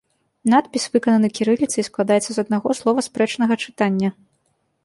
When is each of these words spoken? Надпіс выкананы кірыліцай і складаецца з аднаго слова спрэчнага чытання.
Надпіс 0.53 0.87
выкананы 0.95 1.29
кірыліцай 1.41 1.81
і 1.83 1.87
складаецца 1.89 2.31
з 2.39 2.47
аднаго 2.47 2.69
слова 2.81 2.99
спрэчнага 3.09 3.53
чытання. 3.67 4.09